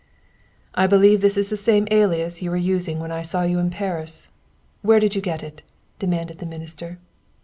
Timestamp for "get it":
5.21-5.61